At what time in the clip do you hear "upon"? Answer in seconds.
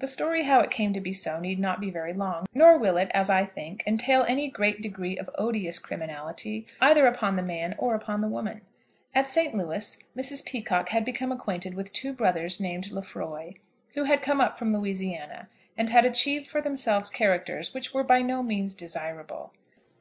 7.06-7.36, 7.94-8.20